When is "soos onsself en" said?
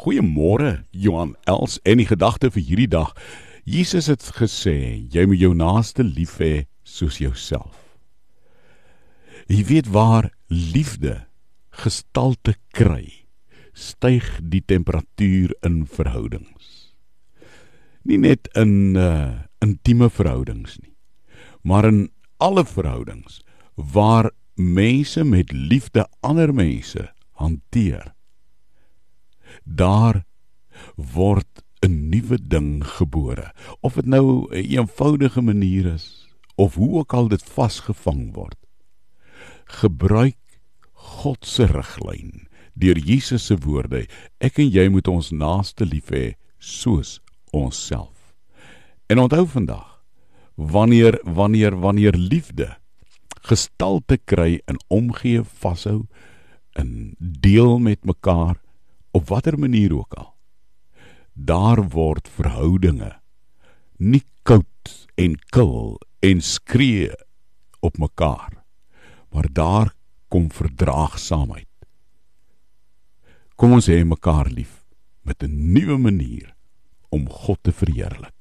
46.58-49.18